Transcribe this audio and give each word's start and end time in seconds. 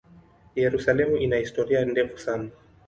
Yerusalemu 0.61 1.17
ina 1.27 1.37
historia 1.37 1.85
ndefu 1.85 2.17
sana. 2.17 2.49